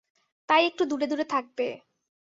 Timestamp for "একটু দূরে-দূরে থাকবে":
0.67-1.67